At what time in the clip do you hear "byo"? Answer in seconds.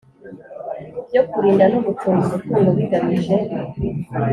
1.07-1.21